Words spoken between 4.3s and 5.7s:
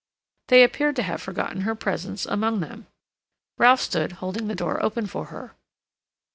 the door open for her.